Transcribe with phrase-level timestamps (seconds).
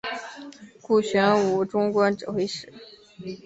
[0.81, 2.73] 顾全武终官指挥使。